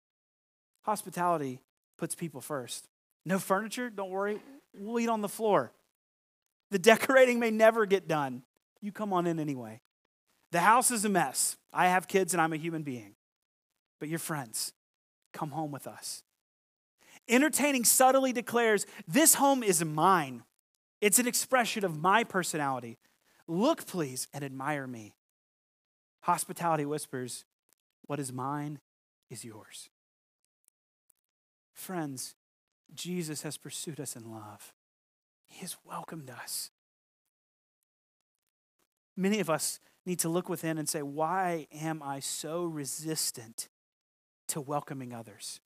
[0.83, 1.59] Hospitality
[1.97, 2.87] puts people first.
[3.25, 4.39] No furniture, don't worry,
[4.77, 5.71] we'll eat on the floor.
[6.71, 8.43] The decorating may never get done.
[8.81, 9.81] You come on in anyway.
[10.51, 11.57] The house is a mess.
[11.71, 13.15] I have kids and I'm a human being.
[14.03, 14.73] But your friends,
[15.31, 16.23] come home with us.
[17.29, 20.43] Entertaining subtly declares, This home is mine.
[20.99, 22.97] It's an expression of my personality.
[23.47, 25.13] Look, please, and admire me.
[26.23, 27.45] Hospitality whispers,
[28.07, 28.79] What is mine
[29.29, 29.89] is yours.
[31.71, 32.35] Friends,
[32.93, 34.73] Jesus has pursued us in love,
[35.45, 36.71] He has welcomed us.
[39.15, 43.69] Many of us need to look within and say, Why am I so resistant
[44.53, 45.59] to welcoming others?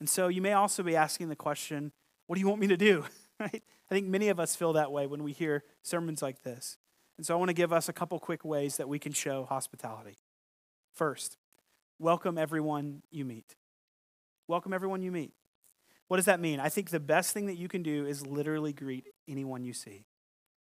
[0.00, 1.92] And so you may also be asking the question,
[2.26, 3.04] What do you want me to do?
[3.38, 3.62] Right?
[3.90, 6.78] I think many of us feel that way when we hear sermons like this.
[7.18, 9.44] And so I want to give us a couple quick ways that we can show
[9.44, 10.16] hospitality.
[10.94, 11.36] First,
[11.98, 13.54] welcome everyone you meet.
[14.48, 15.32] Welcome everyone you meet.
[16.08, 16.60] What does that mean?
[16.60, 20.06] I think the best thing that you can do is literally greet anyone you see.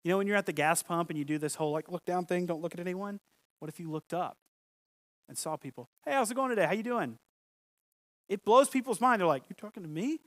[0.03, 2.05] You know, when you're at the gas pump and you do this whole like look
[2.05, 3.19] down thing, don't look at anyone.
[3.57, 4.37] What if you looked up
[5.31, 5.87] and saw people?
[6.03, 6.65] Hey, how's it going today?
[6.65, 7.17] How you doing?
[8.27, 9.21] It blows people's mind.
[9.21, 10.19] They're like, "You're talking to me?"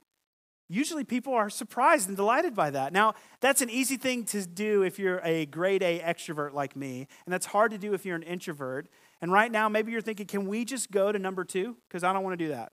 [0.67, 2.91] Usually people are surprised and delighted by that.
[2.91, 7.07] Now, that's an easy thing to do if you're a grade A extrovert like me,
[7.25, 8.89] and that's hard to do if you're an introvert.
[9.21, 11.77] And right now, maybe you're thinking, can we just go to number two?
[11.87, 12.71] Because I don't want to do that.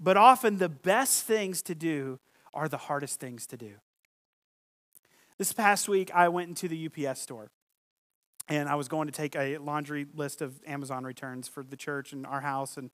[0.00, 2.18] But often, the best things to do
[2.52, 3.74] are the hardest things to do.
[5.38, 7.52] This past week, I went into the UPS store
[8.48, 12.12] and I was going to take a laundry list of Amazon returns for the church
[12.12, 12.76] and our house.
[12.76, 12.90] And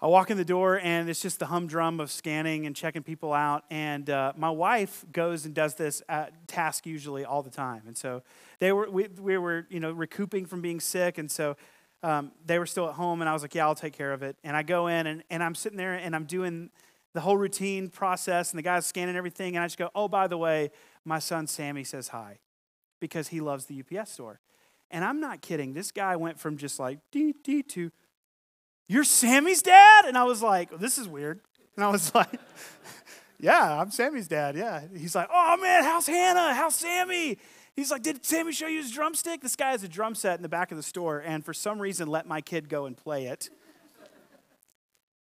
[0.00, 3.32] I walk in the door, and it's just the humdrum of scanning and checking people
[3.32, 3.64] out.
[3.70, 6.02] And uh, my wife goes and does this
[6.46, 7.82] task usually all the time.
[7.86, 8.22] And so
[8.58, 11.56] they were, we, we were, you know, recouping from being sick, and so
[12.02, 13.22] um, they were still at home.
[13.22, 15.24] And I was like, "Yeah, I'll take care of it." And I go in, and,
[15.30, 16.70] and I'm sitting there, and I'm doing
[17.14, 20.26] the whole routine process, and the guy's scanning everything, and I just go, "Oh, by
[20.26, 20.70] the way,
[21.06, 22.38] my son Sammy says hi,"
[23.00, 24.40] because he loves the UPS store.
[24.90, 25.74] And I'm not kidding.
[25.74, 27.90] This guy went from just like dee dee to
[28.88, 30.04] you're Sammy's dad?
[30.04, 31.40] And I was like, this is weird.
[31.74, 32.40] And I was like,
[33.38, 34.56] yeah, I'm Sammy's dad.
[34.56, 34.82] Yeah.
[34.96, 36.54] He's like, oh man, how's Hannah?
[36.54, 37.38] How's Sammy?
[37.74, 39.42] He's like, did Sammy show you his drumstick?
[39.42, 41.78] This guy has a drum set in the back of the store and for some
[41.78, 43.50] reason let my kid go and play it.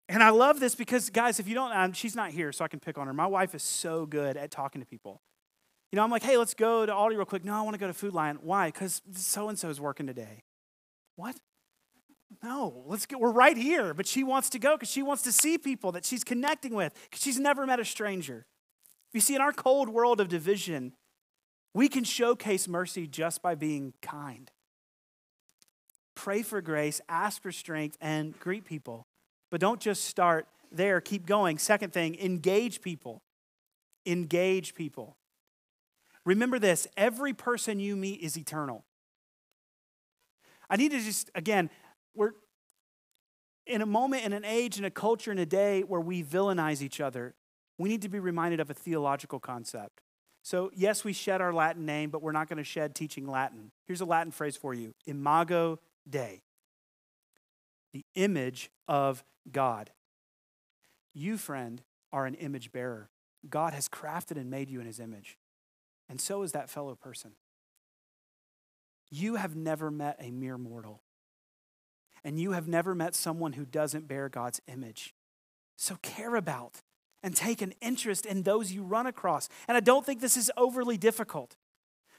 [0.07, 2.69] And I love this because, guys, if you don't, um, she's not here, so I
[2.69, 3.15] can pick on her.
[3.15, 5.23] My wife is so good at talking to people.
[5.95, 7.45] You know, I'm like, hey, let's go to Aldi real quick.
[7.45, 8.41] No, I want to go to Food Lion.
[8.43, 8.67] Why?
[8.67, 10.43] Because so and so is working today.
[11.15, 11.37] What?
[12.43, 13.95] No, let's get, we're right here.
[13.95, 16.93] But she wants to go because she wants to see people that she's connecting with
[17.05, 18.45] because she's never met a stranger.
[19.13, 20.95] You see, in our cold world of division,
[21.75, 24.51] we can showcase mercy just by being kind.
[26.17, 29.07] Pray for grace, ask for strength, and greet people.
[29.49, 31.57] But don't just start there, keep going.
[31.57, 33.23] Second thing, engage people.
[34.05, 35.17] Engage people.
[36.25, 38.85] Remember this every person you meet is eternal.
[40.71, 41.71] I need to just, again,
[42.15, 42.33] we're
[43.67, 46.83] in a moment, in an age, in a culture, in a day where we villainize
[46.83, 47.35] each other,
[47.79, 50.01] we need to be reminded of a theological concept.
[50.43, 53.71] So, yes, we shed our Latin name, but we're not going to shed teaching Latin.
[53.87, 56.43] Here's a Latin phrase for you Imago Dei,
[57.93, 59.91] the image of God.
[61.15, 61.83] You, friend,
[62.13, 63.09] are an image bearer.
[63.49, 65.39] God has crafted and made you in his image,
[66.09, 67.33] and so is that fellow person.
[69.11, 71.03] You have never met a mere mortal
[72.25, 75.15] and you have never met someone who doesn't bear God's image.
[75.77, 76.83] So care about
[77.23, 79.49] and take an interest in those you run across.
[79.69, 81.57] And I don't think this is overly difficult.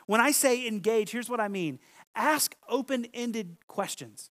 [0.05, 1.79] When I say engage, here's what I mean
[2.15, 4.29] ask open ended questions.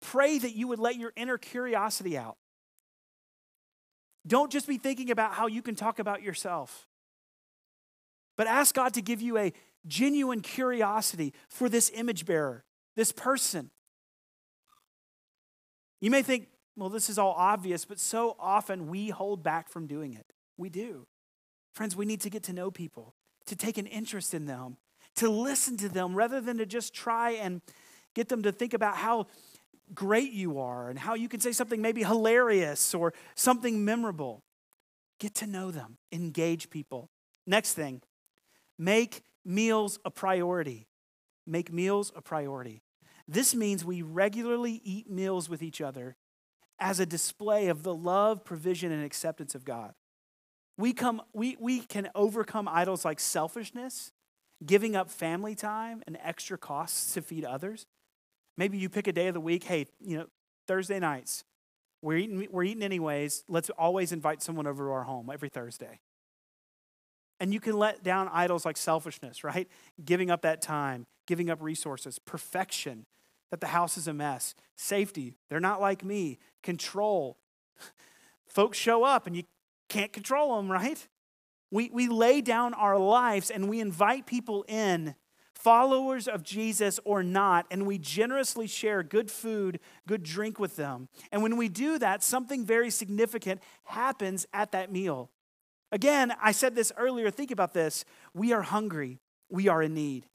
[0.00, 2.36] Pray that you would let your inner curiosity out.
[4.26, 6.86] Don't just be thinking about how you can talk about yourself,
[8.36, 9.52] but ask God to give you a
[9.86, 12.64] genuine curiosity for this image bearer,
[12.96, 13.70] this person.
[16.00, 19.86] You may think, well, this is all obvious, but so often we hold back from
[19.86, 20.26] doing it.
[20.56, 21.06] We do.
[21.72, 23.14] Friends, we need to get to know people,
[23.46, 24.76] to take an interest in them,
[25.16, 27.60] to listen to them rather than to just try and
[28.14, 29.26] get them to think about how
[29.94, 34.42] great you are and how you can say something maybe hilarious or something memorable.
[35.20, 37.10] Get to know them, engage people.
[37.46, 38.02] Next thing,
[38.78, 40.86] make meals a priority.
[41.46, 42.82] Make meals a priority.
[43.26, 46.16] This means we regularly eat meals with each other
[46.78, 49.94] as a display of the love, provision, and acceptance of God.
[50.76, 54.12] We, come, we, we can overcome idols like selfishness,
[54.64, 57.86] giving up family time and extra costs to feed others.
[58.56, 60.26] Maybe you pick a day of the week, hey, you know,
[60.66, 61.44] Thursday nights,
[62.02, 63.44] we're eating, we're eating anyways.
[63.48, 66.00] Let's always invite someone over to our home every Thursday.
[67.44, 69.68] And you can let down idols like selfishness, right?
[70.02, 73.04] Giving up that time, giving up resources, perfection,
[73.50, 77.36] that the house is a mess, safety, they're not like me, control.
[78.48, 79.42] Folks show up and you
[79.90, 81.06] can't control them, right?
[81.70, 85.14] We, we lay down our lives and we invite people in,
[85.52, 91.10] followers of Jesus or not, and we generously share good food, good drink with them.
[91.30, 95.30] And when we do that, something very significant happens at that meal.
[95.94, 98.04] Again, I said this earlier, think about this.
[98.34, 100.26] We are hungry, we are in need.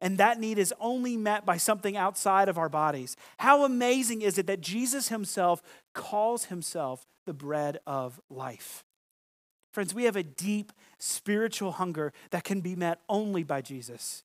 [0.00, 3.14] And that need is only met by something outside of our bodies.
[3.38, 8.82] How amazing is it that Jesus himself calls himself the bread of life?
[9.74, 14.24] Friends, we have a deep spiritual hunger that can be met only by Jesus.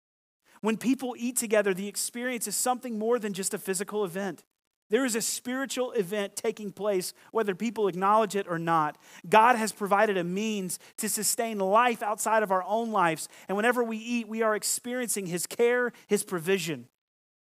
[0.61, 4.45] When people eat together, the experience is something more than just a physical event.
[4.89, 8.97] There is a spiritual event taking place, whether people acknowledge it or not.
[9.27, 13.29] God has provided a means to sustain life outside of our own lives.
[13.47, 16.87] And whenever we eat, we are experiencing His care, His provision.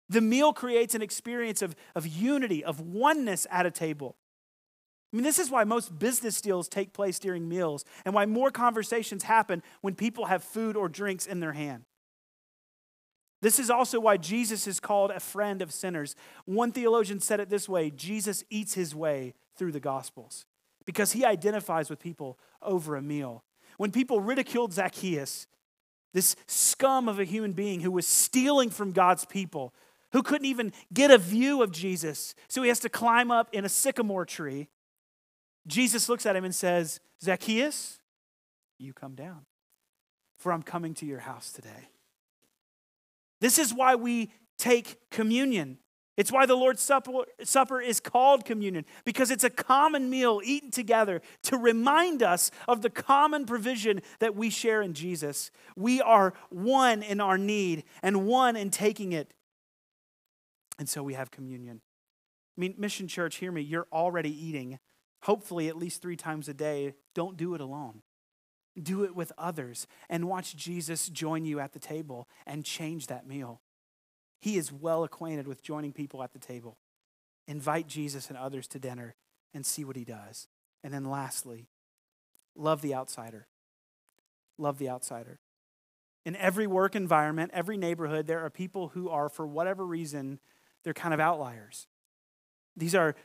[0.09, 4.17] The meal creates an experience of, of unity, of oneness at a table.
[5.11, 8.51] I mean, this is why most business deals take place during meals and why more
[8.51, 11.85] conversations happen when people have food or drinks in their hand.
[13.41, 16.15] This is also why Jesus is called a friend of sinners.
[16.45, 20.45] One theologian said it this way Jesus eats his way through the Gospels
[20.85, 23.43] because he identifies with people over a meal.
[23.77, 25.47] When people ridiculed Zacchaeus,
[26.13, 29.73] this scum of a human being who was stealing from God's people,
[30.11, 33.65] who couldn't even get a view of Jesus, so he has to climb up in
[33.65, 34.67] a sycamore tree.
[35.65, 37.99] Jesus looks at him and says, Zacchaeus,
[38.77, 39.45] you come down,
[40.37, 41.90] for I'm coming to your house today.
[43.41, 45.79] This is why we take communion.
[46.15, 50.69] It's why the Lord's Supper, Supper, is called communion, because it's a common meal eaten
[50.71, 55.51] together to remind us of the common provision that we share in Jesus.
[55.75, 59.33] We are one in our need and one in taking it.
[60.77, 61.81] And so we have communion.
[62.57, 64.79] I mean, Mission Church, hear me, you're already eating
[65.23, 68.01] hopefully at least three times a day, don't do it alone.
[68.81, 73.27] Do it with others and watch Jesus join you at the table and change that
[73.27, 73.61] meal.
[74.39, 76.77] He is well acquainted with joining people at the table.
[77.47, 79.15] Invite Jesus and others to dinner
[79.53, 80.47] and see what he does.
[80.83, 81.67] And then lastly,
[82.55, 83.47] love the outsider.
[84.57, 85.39] Love the outsider.
[86.25, 90.39] In every work environment, every neighborhood, there are people who are, for whatever reason,
[90.83, 91.87] they're kind of outliers.
[92.75, 93.15] These are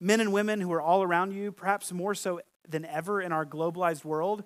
[0.00, 3.46] men and women who are all around you, perhaps more so than ever in our
[3.46, 4.44] globalized world,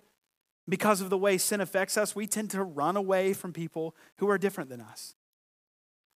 [0.69, 4.29] because of the way sin affects us, we tend to run away from people who
[4.29, 5.15] are different than us.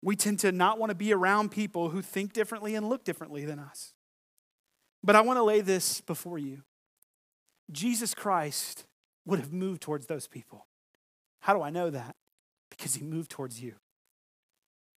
[0.01, 3.45] We tend to not want to be around people who think differently and look differently
[3.45, 3.93] than us.
[5.03, 6.63] But I want to lay this before you
[7.71, 8.85] Jesus Christ
[9.25, 10.67] would have moved towards those people.
[11.39, 12.15] How do I know that?
[12.69, 13.75] Because he moved towards you.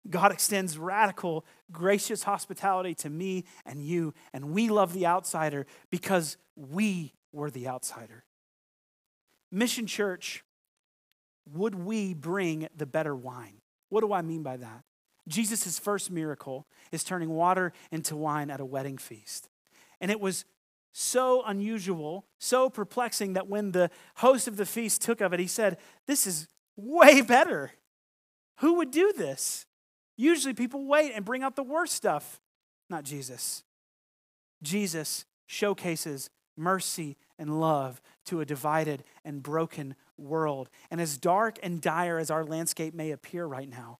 [0.08, 6.36] God extends radical, gracious hospitality to me and you, and we love the outsider because
[6.54, 8.24] we were the outsider.
[9.56, 10.44] Mission Church,
[11.50, 13.62] would we bring the better wine?
[13.88, 14.84] What do I mean by that?
[15.26, 19.48] Jesus' first miracle is turning water into wine at a wedding feast.
[19.98, 20.44] And it was
[20.92, 25.46] so unusual, so perplexing that when the host of the feast took of it, he
[25.46, 27.72] said, This is way better.
[28.58, 29.64] Who would do this?
[30.18, 32.42] Usually people wait and bring out the worst stuff.
[32.90, 33.64] Not Jesus.
[34.62, 36.28] Jesus showcases
[36.58, 40.68] mercy and love to a divided and broken world.
[40.90, 43.98] And as dark and dire as our landscape may appear right now,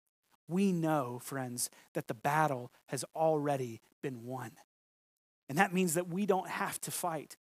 [0.48, 4.52] we know, friends, that the battle has already been won.
[5.48, 7.36] And that means that we don't have to fight.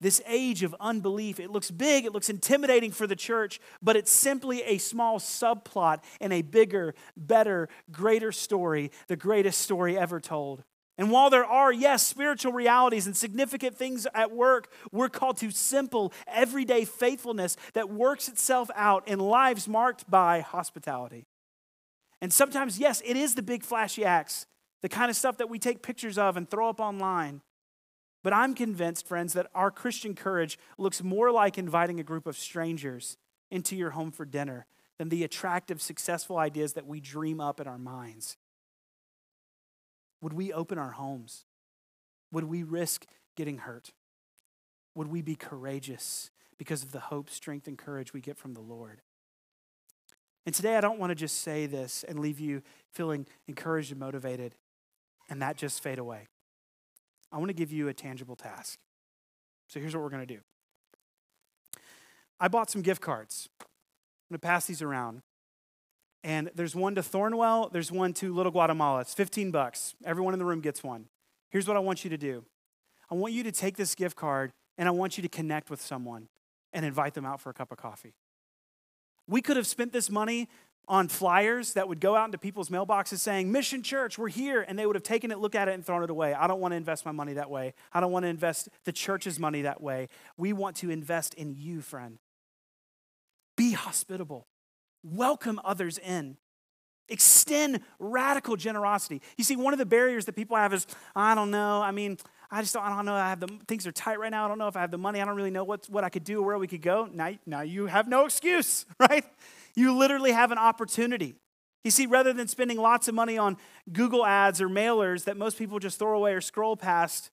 [0.00, 4.10] This age of unbelief, it looks big, it looks intimidating for the church, but it's
[4.10, 10.64] simply a small subplot in a bigger, better, greater story, the greatest story ever told.
[10.96, 15.50] And while there are, yes, spiritual realities and significant things at work, we're called to
[15.50, 21.26] simple, everyday faithfulness that works itself out in lives marked by hospitality.
[22.20, 24.46] And sometimes, yes, it is the big flashy acts,
[24.82, 27.40] the kind of stuff that we take pictures of and throw up online.
[28.22, 32.36] But I'm convinced, friends, that our Christian courage looks more like inviting a group of
[32.36, 33.18] strangers
[33.50, 34.66] into your home for dinner
[34.96, 38.36] than the attractive, successful ideas that we dream up in our minds.
[40.24, 41.44] Would we open our homes?
[42.32, 43.04] Would we risk
[43.36, 43.92] getting hurt?
[44.94, 48.62] Would we be courageous because of the hope, strength, and courage we get from the
[48.62, 49.02] Lord?
[50.46, 54.00] And today, I don't want to just say this and leave you feeling encouraged and
[54.00, 54.54] motivated
[55.28, 56.28] and that just fade away.
[57.30, 58.78] I want to give you a tangible task.
[59.68, 60.40] So here's what we're going to do
[62.40, 63.50] I bought some gift cards.
[63.60, 63.66] I'm
[64.30, 65.20] going to pass these around.
[66.24, 69.02] And there's one to Thornwell, there's one to Little Guatemala.
[69.02, 69.94] It's 15 bucks.
[70.06, 71.04] Everyone in the room gets one.
[71.50, 72.44] Here's what I want you to do
[73.10, 75.80] I want you to take this gift card and I want you to connect with
[75.80, 76.28] someone
[76.72, 78.14] and invite them out for a cup of coffee.
[79.28, 80.48] We could have spent this money
[80.88, 84.64] on flyers that would go out into people's mailboxes saying, Mission Church, we're here.
[84.66, 86.34] And they would have taken it, looked at it, and thrown it away.
[86.34, 87.74] I don't want to invest my money that way.
[87.92, 90.08] I don't want to invest the church's money that way.
[90.36, 92.18] We want to invest in you, friend.
[93.56, 94.46] Be hospitable,
[95.04, 96.36] welcome others in.
[97.08, 99.20] Extend radical generosity.
[99.36, 101.82] You see, one of the barriers that people have is, I don't know.
[101.82, 102.16] I mean,
[102.50, 103.14] I just don't, I don't know.
[103.14, 104.46] I have the things are tight right now.
[104.46, 105.20] I don't know if I have the money.
[105.20, 107.08] I don't really know what, what I could do or where we could go.
[107.12, 109.24] Now, now you have no excuse, right?
[109.74, 111.34] You literally have an opportunity.
[111.84, 113.58] You see, rather than spending lots of money on
[113.92, 117.30] Google ads or mailers that most people just throw away or scroll past,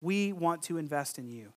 [0.00, 1.52] we want to invest in you.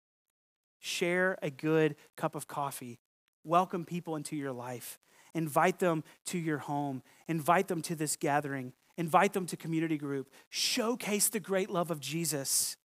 [0.80, 2.98] Share a good cup of coffee.
[3.44, 4.98] Welcome people into your life.
[5.34, 7.02] Invite them to your home.
[7.26, 8.72] Invite them to this gathering.
[8.96, 10.30] Invite them to community group.
[10.48, 12.76] Showcase the great love of Jesus.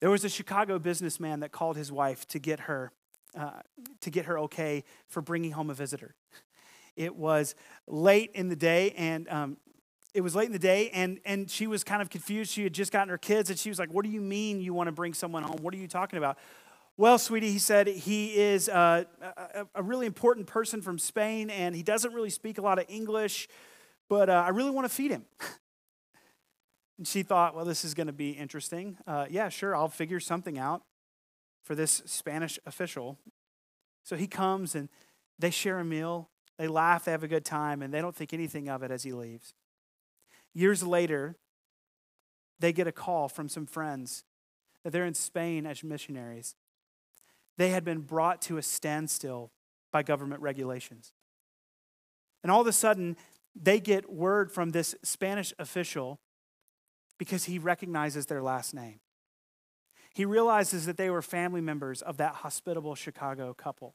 [0.00, 2.92] There was a Chicago businessman that called his wife to get her
[3.38, 3.60] uh,
[4.00, 6.16] to get her okay for bringing home a visitor.
[6.96, 7.54] It was
[7.86, 9.56] late in the day, and um,
[10.12, 12.50] it was late in the day, and and she was kind of confused.
[12.50, 14.74] She had just gotten her kids, and she was like, "What do you mean you
[14.74, 15.58] want to bring someone home?
[15.62, 16.38] What are you talking about?"
[17.00, 21.74] Well, sweetie, he said he is uh, a, a, really important person from Spain, and
[21.74, 23.48] he doesn't really speak a lot of English,
[24.10, 25.24] but uh, I really want to feed him.
[26.98, 28.98] and she thought, well, this is going to be interesting.
[29.06, 30.82] Uh, yeah, sure, I'll figure something out
[31.64, 33.16] for this Spanish official.
[34.04, 34.90] So he comes and
[35.38, 36.28] they share a meal,
[36.58, 39.04] they laugh, they have a good time, and they don't think anything of it as
[39.04, 39.54] he leaves.
[40.52, 41.36] Years later,
[42.58, 44.22] they get a call from some friends
[44.84, 46.56] that they're in Spain as missionaries.
[47.56, 49.50] They had been brought to a standstill
[49.92, 51.12] by government regulations.
[52.42, 53.16] And all of a sudden,
[53.54, 56.20] they get word from this Spanish official
[57.18, 59.00] because he recognizes their last name.
[60.14, 63.94] He realizes that they were family members of that hospitable Chicago couple.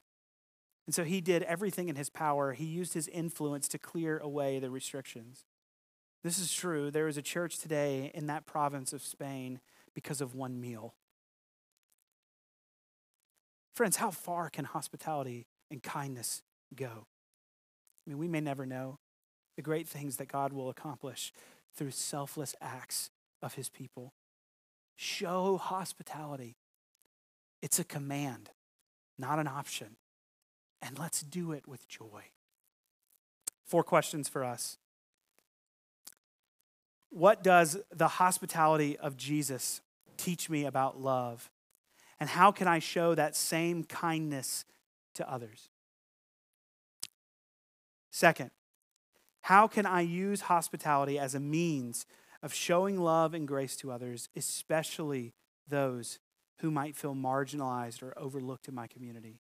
[0.86, 2.54] And so he did everything in his power.
[2.54, 5.46] He used his influence to clear away the restrictions.
[6.24, 6.92] This is true.
[6.92, 9.60] There is a church today in that province of Spain
[9.94, 10.94] because of one meal.
[13.76, 16.42] Friends, how far can hospitality and kindness
[16.74, 17.08] go?
[18.06, 19.00] I mean, we may never know
[19.58, 21.34] the great things that God will accomplish
[21.76, 23.10] through selfless acts
[23.42, 24.14] of his people.
[24.96, 26.56] Show hospitality.
[27.62, 28.50] It's a command,
[29.20, 29.98] not an option.
[30.82, 32.30] And let's do it with joy.
[33.66, 34.78] Four questions for us.
[37.10, 39.82] What does the hospitality of Jesus
[40.16, 41.50] teach me about love?
[42.20, 44.66] And how can I show that same kindness
[45.16, 45.70] to others?
[48.12, 48.52] Second,
[49.42, 52.06] how can I use hospitality as a means
[52.42, 55.34] of showing love and grace to others, especially
[55.68, 56.20] those
[56.60, 59.40] who might feel marginalized or overlooked in my community.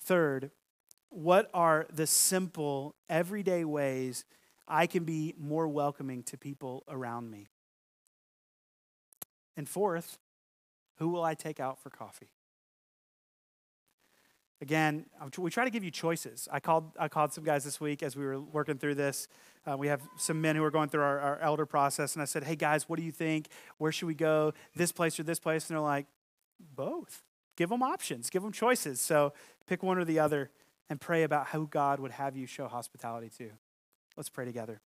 [0.00, 0.50] Third,
[1.08, 4.24] what are the simple, everyday ways
[4.66, 7.48] I can be more welcoming to people around me?
[9.56, 10.18] And fourth,
[10.98, 12.30] who will I take out for coffee?
[14.62, 15.04] Again,
[15.36, 16.48] we try to give you choices.
[16.50, 19.28] I called, I called some guys this week as we were working through this.
[19.70, 22.24] Uh, we have some men who are going through our, our, elder process, and I
[22.24, 23.48] said, Hey guys, what do you think?
[23.76, 24.54] Where should we go?
[24.74, 25.68] This place or this place?
[25.68, 26.06] And they're like,
[26.74, 27.22] Both.
[27.56, 29.00] Give them options, give them choices.
[29.00, 29.32] So
[29.66, 30.50] pick one or the other
[30.88, 33.50] and pray about how God would have you show hospitality to.
[34.16, 34.80] Let's pray together.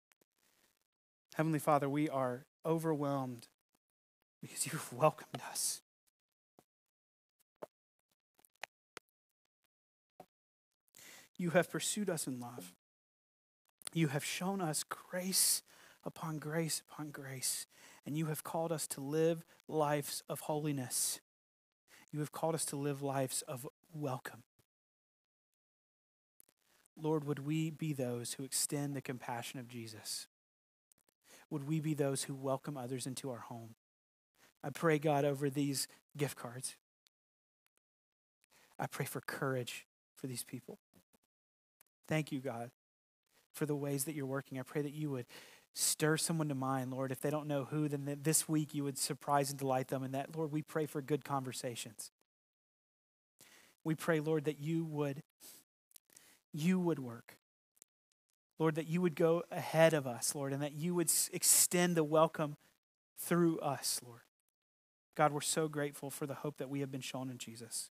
[1.35, 3.47] Heavenly Father, we are overwhelmed
[4.41, 5.81] because you've welcomed us.
[11.39, 12.73] You have pursued us in love.
[13.93, 15.63] You have shown us grace
[16.03, 17.65] upon grace upon grace,
[18.05, 21.21] and you have called us to live lives of holiness.
[22.11, 24.43] You have called us to live lives of welcome.
[27.01, 30.27] Lord, would we be those who extend the compassion of Jesus?
[31.49, 33.75] Would we be those who welcome others into our home?
[34.61, 35.87] I pray, God, over these
[36.17, 36.75] gift cards.
[38.77, 39.85] I pray for courage
[40.15, 40.79] for these people.
[42.09, 42.71] Thank you, God,
[43.53, 44.59] for the ways that you're working.
[44.59, 45.27] I pray that you would
[45.75, 47.11] stir someone to mind, Lord.
[47.11, 50.01] If they don't know who, then this week you would surprise and delight them.
[50.01, 52.09] And that, Lord, we pray for good conversations.
[53.83, 55.21] We pray, Lord, that you would
[56.51, 57.37] you would work.
[58.57, 62.03] Lord, that you would go ahead of us, Lord, and that you would extend the
[62.03, 62.57] welcome
[63.19, 64.21] through us, Lord.
[65.15, 67.91] God, we're so grateful for the hope that we have been shown in Jesus.